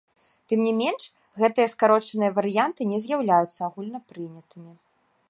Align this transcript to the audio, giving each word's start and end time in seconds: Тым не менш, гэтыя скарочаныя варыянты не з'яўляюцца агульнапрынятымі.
Тым 0.51 0.59
не 0.67 0.71
менш, 0.77 1.03
гэтыя 1.41 1.69
скарочаныя 1.73 2.31
варыянты 2.37 2.81
не 2.95 2.99
з'яўляюцца 3.05 3.59
агульнапрынятымі. 3.69 4.73